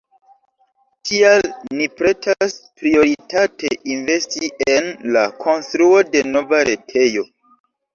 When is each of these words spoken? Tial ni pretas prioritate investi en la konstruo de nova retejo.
Tial 1.09 1.45
ni 1.81 1.89
pretas 1.99 2.57
prioritate 2.81 3.73
investi 3.99 4.53
en 4.77 4.93
la 5.15 5.29
konstruo 5.47 6.05
de 6.13 6.29
nova 6.37 6.69
retejo. 6.77 7.29